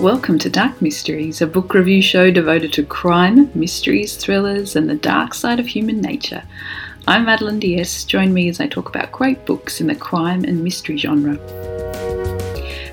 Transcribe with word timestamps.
Welcome 0.00 0.38
to 0.38 0.48
Dark 0.48 0.80
Mysteries, 0.80 1.42
a 1.42 1.46
book 1.46 1.74
review 1.74 2.00
show 2.00 2.30
devoted 2.30 2.72
to 2.72 2.86
crime, 2.86 3.50
mysteries, 3.54 4.16
thrillers, 4.16 4.74
and 4.74 4.88
the 4.88 4.94
dark 4.94 5.34
side 5.34 5.60
of 5.60 5.66
human 5.66 6.00
nature. 6.00 6.42
I'm 7.06 7.26
Madeline 7.26 7.58
Diaz. 7.60 8.04
Join 8.04 8.32
me 8.32 8.48
as 8.48 8.60
I 8.60 8.66
talk 8.66 8.88
about 8.88 9.12
great 9.12 9.44
books 9.44 9.78
in 9.78 9.88
the 9.88 9.94
crime 9.94 10.42
and 10.44 10.64
mystery 10.64 10.96
genre. 10.96 11.36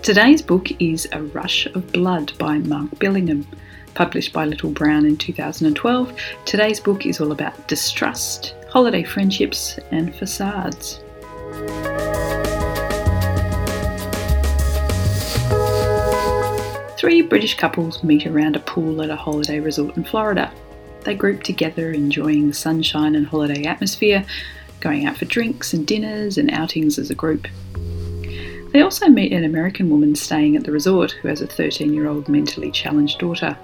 Today's 0.00 0.40
book 0.40 0.70
is 0.80 1.06
A 1.12 1.22
Rush 1.22 1.66
of 1.66 1.92
Blood 1.92 2.32
by 2.38 2.56
Mark 2.56 2.88
Billingham. 2.92 3.44
Published 3.92 4.32
by 4.32 4.46
Little 4.46 4.70
Brown 4.70 5.04
in 5.04 5.18
2012, 5.18 6.18
today's 6.46 6.80
book 6.80 7.04
is 7.04 7.20
all 7.20 7.32
about 7.32 7.68
distrust, 7.68 8.54
holiday 8.70 9.02
friendships, 9.02 9.78
and 9.90 10.16
facades. 10.16 11.00
Three 17.04 17.20
British 17.20 17.58
couples 17.58 18.02
meet 18.02 18.26
around 18.26 18.56
a 18.56 18.60
pool 18.60 19.02
at 19.02 19.10
a 19.10 19.14
holiday 19.14 19.60
resort 19.60 19.94
in 19.98 20.04
Florida. 20.04 20.50
They 21.02 21.14
group 21.14 21.42
together, 21.42 21.92
enjoying 21.92 22.48
the 22.48 22.54
sunshine 22.54 23.14
and 23.14 23.26
holiday 23.26 23.66
atmosphere, 23.66 24.24
going 24.80 25.04
out 25.04 25.18
for 25.18 25.26
drinks 25.26 25.74
and 25.74 25.86
dinners 25.86 26.38
and 26.38 26.50
outings 26.50 26.98
as 26.98 27.10
a 27.10 27.14
group. 27.14 27.46
They 28.72 28.80
also 28.80 29.08
meet 29.08 29.34
an 29.34 29.44
American 29.44 29.90
woman 29.90 30.14
staying 30.14 30.56
at 30.56 30.64
the 30.64 30.72
resort 30.72 31.12
who 31.12 31.28
has 31.28 31.42
a 31.42 31.46
13 31.46 31.92
year 31.92 32.08
old 32.08 32.26
mentally 32.26 32.70
challenged 32.70 33.18
daughter. 33.18 33.58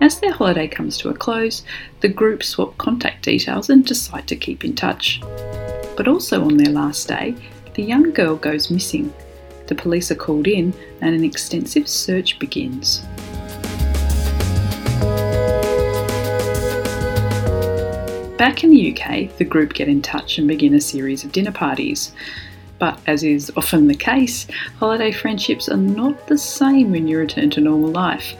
As 0.00 0.18
their 0.18 0.32
holiday 0.32 0.66
comes 0.66 0.98
to 0.98 1.10
a 1.10 1.14
close, 1.14 1.62
the 2.00 2.08
group 2.08 2.42
swap 2.42 2.76
contact 2.78 3.26
details 3.26 3.70
and 3.70 3.86
decide 3.86 4.26
to 4.26 4.34
keep 4.34 4.64
in 4.64 4.74
touch. 4.74 5.20
But 5.96 6.08
also 6.08 6.44
on 6.44 6.56
their 6.56 6.72
last 6.72 7.06
day, 7.06 7.36
the 7.74 7.84
young 7.84 8.10
girl 8.10 8.34
goes 8.34 8.72
missing 8.72 9.14
the 9.66 9.74
police 9.74 10.10
are 10.10 10.16
called 10.16 10.46
in 10.46 10.74
and 11.00 11.14
an 11.14 11.24
extensive 11.24 11.88
search 11.88 12.38
begins. 12.38 13.02
Back 18.36 18.64
in 18.64 18.70
the 18.70 18.92
UK, 18.92 19.36
the 19.38 19.44
group 19.44 19.74
get 19.74 19.88
in 19.88 20.02
touch 20.02 20.38
and 20.38 20.48
begin 20.48 20.74
a 20.74 20.80
series 20.80 21.24
of 21.24 21.32
dinner 21.32 21.52
parties. 21.52 22.12
But 22.78 22.98
as 23.06 23.22
is 23.22 23.52
often 23.56 23.86
the 23.86 23.94
case, 23.94 24.46
holiday 24.78 25.12
friendships 25.12 25.68
are 25.68 25.76
not 25.76 26.26
the 26.26 26.36
same 26.36 26.90
when 26.90 27.06
you 27.06 27.18
return 27.18 27.48
to 27.50 27.60
normal 27.60 27.90
life. 27.90 28.34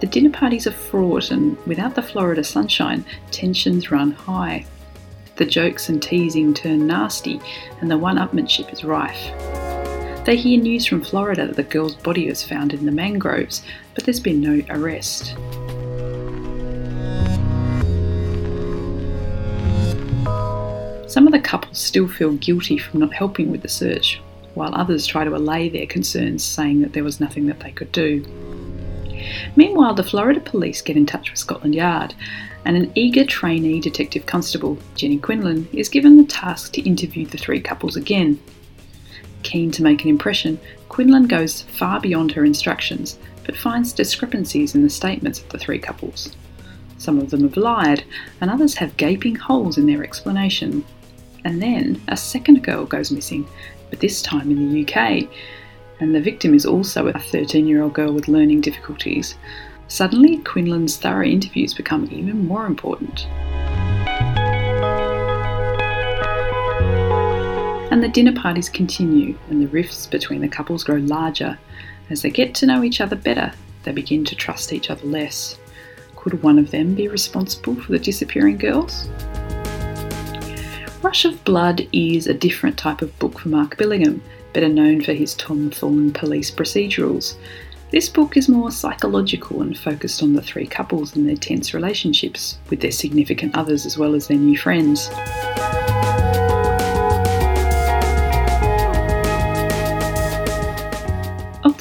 The 0.00 0.08
dinner 0.08 0.30
parties 0.30 0.66
are 0.66 0.72
fraught, 0.72 1.30
and 1.30 1.56
without 1.66 1.94
the 1.94 2.02
Florida 2.02 2.42
sunshine, 2.42 3.04
tensions 3.30 3.90
run 3.90 4.10
high. 4.10 4.66
The 5.36 5.46
jokes 5.46 5.88
and 5.88 6.02
teasing 6.02 6.52
turn 6.52 6.86
nasty, 6.86 7.40
and 7.80 7.90
the 7.90 7.98
one 7.98 8.16
upmanship 8.16 8.72
is 8.72 8.82
rife. 8.84 9.69
They 10.24 10.36
hear 10.36 10.60
news 10.60 10.84
from 10.84 11.00
Florida 11.00 11.46
that 11.46 11.56
the 11.56 11.62
girl's 11.62 11.94
body 11.94 12.28
was 12.28 12.42
found 12.42 12.74
in 12.74 12.84
the 12.84 12.92
mangroves, 12.92 13.62
but 13.94 14.04
there's 14.04 14.20
been 14.20 14.40
no 14.40 14.62
arrest. 14.68 15.34
Some 21.10 21.26
of 21.26 21.32
the 21.32 21.40
couples 21.42 21.78
still 21.78 22.06
feel 22.06 22.34
guilty 22.34 22.76
from 22.76 23.00
not 23.00 23.14
helping 23.14 23.50
with 23.50 23.62
the 23.62 23.68
search, 23.68 24.20
while 24.54 24.74
others 24.74 25.06
try 25.06 25.24
to 25.24 25.34
allay 25.34 25.70
their 25.70 25.86
concerns, 25.86 26.44
saying 26.44 26.82
that 26.82 26.92
there 26.92 27.02
was 27.02 27.18
nothing 27.18 27.46
that 27.46 27.60
they 27.60 27.72
could 27.72 27.90
do. 27.90 28.22
Meanwhile, 29.56 29.94
the 29.94 30.04
Florida 30.04 30.40
police 30.40 30.82
get 30.82 30.98
in 30.98 31.06
touch 31.06 31.30
with 31.30 31.38
Scotland 31.38 31.74
Yard, 31.74 32.14
and 32.66 32.76
an 32.76 32.92
eager 32.94 33.24
trainee 33.24 33.80
detective 33.80 34.26
constable, 34.26 34.76
Jenny 34.94 35.18
Quinlan, 35.18 35.66
is 35.72 35.88
given 35.88 36.18
the 36.18 36.24
task 36.24 36.72
to 36.74 36.82
interview 36.82 37.24
the 37.24 37.38
three 37.38 37.60
couples 37.60 37.96
again 37.96 38.38
Keen 39.42 39.70
to 39.72 39.82
make 39.82 40.02
an 40.02 40.10
impression, 40.10 40.60
Quinlan 40.88 41.26
goes 41.26 41.62
far 41.62 42.00
beyond 42.00 42.32
her 42.32 42.44
instructions, 42.44 43.18
but 43.44 43.56
finds 43.56 43.92
discrepancies 43.92 44.74
in 44.74 44.82
the 44.82 44.90
statements 44.90 45.40
of 45.40 45.48
the 45.48 45.58
three 45.58 45.78
couples. 45.78 46.34
Some 46.98 47.18
of 47.18 47.30
them 47.30 47.42
have 47.42 47.56
lied, 47.56 48.04
and 48.40 48.50
others 48.50 48.74
have 48.74 48.96
gaping 48.96 49.34
holes 49.34 49.78
in 49.78 49.86
their 49.86 50.04
explanation. 50.04 50.84
And 51.44 51.62
then 51.62 52.00
a 52.08 52.16
second 52.16 52.62
girl 52.62 52.84
goes 52.84 53.10
missing, 53.10 53.48
but 53.88 54.00
this 54.00 54.20
time 54.20 54.50
in 54.50 54.72
the 54.72 54.86
UK, 54.86 55.28
and 56.00 56.14
the 56.14 56.20
victim 56.20 56.54
is 56.54 56.66
also 56.66 57.08
a 57.08 57.18
13 57.18 57.66
year 57.66 57.82
old 57.82 57.94
girl 57.94 58.12
with 58.12 58.28
learning 58.28 58.60
difficulties. 58.60 59.36
Suddenly, 59.88 60.38
Quinlan's 60.38 60.96
thorough 60.96 61.26
interviews 61.26 61.74
become 61.74 62.08
even 62.12 62.46
more 62.46 62.66
important. 62.66 63.26
And 67.90 68.02
the 68.02 68.08
dinner 68.08 68.32
parties 68.32 68.68
continue, 68.68 69.36
and 69.48 69.60
the 69.60 69.66
rifts 69.66 70.06
between 70.06 70.40
the 70.40 70.48
couples 70.48 70.84
grow 70.84 70.96
larger. 70.96 71.58
As 72.08 72.22
they 72.22 72.30
get 72.30 72.54
to 72.56 72.66
know 72.66 72.84
each 72.84 73.00
other 73.00 73.16
better, 73.16 73.52
they 73.82 73.92
begin 73.92 74.24
to 74.26 74.36
trust 74.36 74.72
each 74.72 74.90
other 74.90 75.06
less. 75.06 75.58
Could 76.16 76.42
one 76.42 76.58
of 76.58 76.70
them 76.70 76.94
be 76.94 77.08
responsible 77.08 77.74
for 77.74 77.92
the 77.92 77.98
disappearing 77.98 78.58
girls? 78.58 79.08
Rush 81.02 81.24
of 81.24 81.42
Blood 81.44 81.88
is 81.92 82.26
a 82.26 82.34
different 82.34 82.76
type 82.76 83.02
of 83.02 83.18
book 83.18 83.38
for 83.40 83.48
Mark 83.48 83.76
Billingham, 83.76 84.20
better 84.52 84.68
known 84.68 85.00
for 85.00 85.12
his 85.12 85.34
Tom 85.34 85.70
Thorne 85.70 86.12
police 86.12 86.50
procedurals. 86.50 87.36
This 87.90 88.08
book 88.08 88.36
is 88.36 88.48
more 88.48 88.70
psychological 88.70 89.62
and 89.62 89.76
focused 89.76 90.22
on 90.22 90.34
the 90.34 90.42
three 90.42 90.66
couples 90.66 91.16
and 91.16 91.28
their 91.28 91.36
tense 91.36 91.74
relationships 91.74 92.58
with 92.68 92.80
their 92.82 92.92
significant 92.92 93.56
others 93.56 93.84
as 93.84 93.98
well 93.98 94.14
as 94.14 94.28
their 94.28 94.38
new 94.38 94.56
friends. 94.56 95.10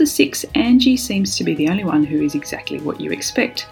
Six, 0.09 0.46
Angie 0.56 0.97
seems 0.97 1.36
to 1.38 1.44
be 1.44 1.56
the 1.56 1.70
only 1.70 1.84
one 1.84 2.03
who 2.03 2.22
is 2.22 2.36
exactly 2.36 2.80
what 2.80 3.00
you 3.00 3.12
expect. 3.12 3.68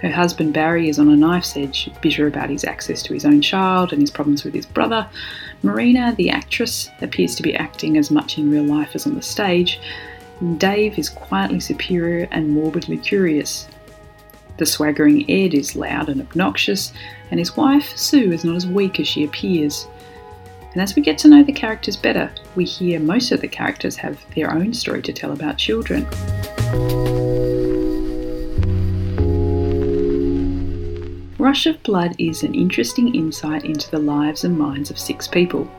Her 0.00 0.10
husband 0.10 0.52
Barry 0.52 0.88
is 0.88 0.98
on 0.98 1.08
a 1.08 1.16
knife's 1.16 1.56
edge, 1.56 1.88
bitter 2.00 2.26
about 2.26 2.50
his 2.50 2.64
access 2.64 3.02
to 3.04 3.14
his 3.14 3.24
own 3.24 3.40
child 3.40 3.92
and 3.92 4.00
his 4.00 4.10
problems 4.10 4.42
with 4.42 4.52
his 4.52 4.66
brother. 4.66 5.08
Marina, 5.62 6.12
the 6.16 6.28
actress, 6.28 6.90
appears 7.00 7.36
to 7.36 7.42
be 7.42 7.54
acting 7.54 7.96
as 7.96 8.10
much 8.10 8.36
in 8.36 8.50
real 8.50 8.64
life 8.64 8.96
as 8.96 9.06
on 9.06 9.14
the 9.14 9.22
stage. 9.22 9.80
Dave 10.58 10.98
is 10.98 11.08
quietly 11.08 11.60
superior 11.60 12.26
and 12.32 12.50
morbidly 12.50 12.98
curious. 12.98 13.68
The 14.56 14.66
swaggering 14.66 15.30
Ed 15.30 15.54
is 15.54 15.76
loud 15.76 16.08
and 16.08 16.20
obnoxious, 16.20 16.92
and 17.30 17.38
his 17.38 17.56
wife, 17.56 17.96
Sue, 17.96 18.32
is 18.32 18.44
not 18.44 18.56
as 18.56 18.66
weak 18.66 18.98
as 18.98 19.06
she 19.06 19.22
appears. 19.22 19.86
And 20.72 20.80
as 20.80 20.96
we 20.96 21.02
get 21.02 21.18
to 21.18 21.28
know 21.28 21.42
the 21.42 21.52
characters 21.52 21.96
better, 21.96 22.32
we 22.54 22.64
hear 22.64 22.98
most 22.98 23.30
of 23.30 23.42
the 23.42 23.48
characters 23.48 23.96
have 23.96 24.18
their 24.34 24.52
own 24.52 24.72
story 24.72 25.02
to 25.02 25.12
tell 25.12 25.32
about 25.32 25.58
children. 25.58 26.06
Rush 31.38 31.66
of 31.66 31.82
Blood 31.82 32.14
is 32.18 32.42
an 32.42 32.54
interesting 32.54 33.14
insight 33.14 33.64
into 33.64 33.90
the 33.90 33.98
lives 33.98 34.44
and 34.44 34.58
minds 34.58 34.90
of 34.90 34.98
six 34.98 35.28
people, 35.28 35.70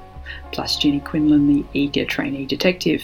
plus 0.51 0.77
Jenny 0.77 0.99
Quinlan, 0.99 1.47
the 1.47 1.65
eager 1.73 2.05
trainee 2.05 2.45
detective. 2.45 3.01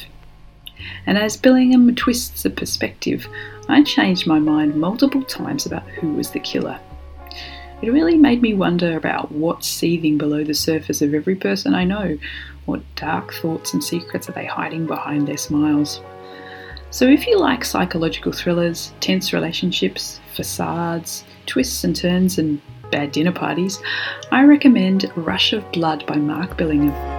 And 1.07 1.18
as 1.18 1.38
Billingham 1.38 1.95
twists 1.95 2.44
the 2.44 2.51
perspective, 2.51 3.27
I 3.68 3.81
changed 3.83 4.27
my 4.27 4.38
mind 4.38 4.75
multiple 4.75 5.24
times 5.24 5.65
about 5.65 5.88
who 5.88 6.13
was 6.13 6.30
the 6.30 6.39
killer. 6.39 6.80
It 7.81 7.91
really 7.91 8.17
made 8.17 8.41
me 8.41 8.53
wonder 8.53 8.97
about 8.97 9.31
what's 9.31 9.67
seething 9.67 10.17
below 10.17 10.43
the 10.43 10.53
surface 10.53 11.01
of 11.01 11.13
every 11.13 11.35
person 11.35 11.73
I 11.73 11.85
know. 11.85 12.17
What 12.65 12.81
dark 12.95 13.33
thoughts 13.33 13.73
and 13.73 13.83
secrets 13.83 14.27
are 14.27 14.33
they 14.33 14.45
hiding 14.45 14.85
behind 14.85 15.27
their 15.27 15.37
smiles? 15.37 16.01
So, 16.91 17.05
if 17.05 17.25
you 17.25 17.39
like 17.39 17.63
psychological 17.63 18.31
thrillers, 18.31 18.91
tense 18.99 19.31
relationships, 19.31 20.19
facades, 20.33 21.23
twists 21.45 21.83
and 21.83 21.95
turns, 21.95 22.37
and 22.37 22.59
bad 22.91 23.11
dinner 23.11 23.31
parties, 23.31 23.79
I 24.31 24.43
recommend 24.43 25.11
Rush 25.15 25.53
of 25.53 25.71
Blood 25.71 26.05
by 26.05 26.15
Mark 26.15 26.57
Billingham. 26.57 27.19